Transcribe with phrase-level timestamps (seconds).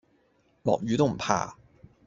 [0.63, 1.55] 落雨都唔怕